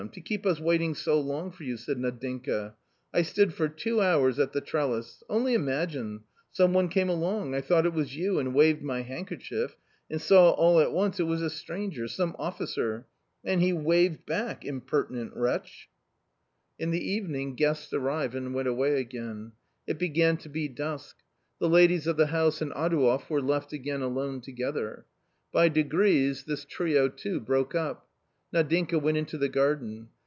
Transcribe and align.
to 0.13 0.19
keep 0.19 0.47
us 0.47 0.59
waiting 0.59 0.95
so 0.95 1.19
long 1.21 1.51
for 1.51 1.61
you!" 1.63 1.77
said 1.77 1.95
Nadinka:" 1.95 2.73
I 3.13 3.21
stood 3.21 3.53
for 3.53 3.67
two 3.67 4.01
hours 4.01 4.39
at 4.39 4.51
the 4.51 4.59
trellis; 4.59 5.21
only 5.29 5.53
imagine! 5.53 6.21
some 6.51 6.73
one 6.73 6.89
came 6.89 7.07
along; 7.07 7.53
I 7.53 7.61
thought 7.61 7.85
it 7.85 7.93
was 7.93 8.15
you 8.17 8.39
and 8.39 8.55
waved 8.55 8.81
my 8.81 9.03
handkerchief, 9.03 9.75
and 10.09 10.19
saw 10.19 10.49
all 10.53 10.79
at 10.79 10.91
once 10.91 11.19
it 11.19 11.25
was 11.27 11.43
a 11.43 11.51
stranger, 11.51 12.07
some 12.07 12.35
officer. 12.39 13.05
And 13.45 13.61
he 13.61 13.73
waved 13.73 14.25
back, 14.25 14.63
imperti 14.63 15.11
nent 15.11 15.33
wretch!". 15.35 15.87
92 16.79 16.79
A 16.79 16.79
COMMON 16.79 16.79
STORY 16.79 16.79
In 16.85 16.91
the 16.91 17.07
evening 17.11 17.55
guests 17.55 17.93
arrived 17.93 18.33
and 18.33 18.55
went 18.55 18.67
away 18.67 18.99
again. 18.99 19.51
It 19.85 19.99
began 19.99 20.35
to 20.37 20.49
be 20.49 20.67
dusk. 20.67 21.17
The 21.59 21.69
ladies 21.69 22.07
of 22.07 22.17
the 22.17 22.27
house 22.27 22.59
and 22.59 22.71
Adouev 22.71 23.29
were 23.29 23.39
left 23.39 23.71
again 23.71 24.01
alone 24.01 24.41
together. 24.41 25.05
By 25.51 25.69
degrees 25.69 26.45
this 26.45 26.65
trio 26.65 27.07
too 27.07 27.39
broke 27.39 27.75
up. 27.75 28.07
Nadinka 28.53 28.99
went 29.01 29.15
into 29.17 29.37
the 29.37 29.47
garden. 29.47 30.09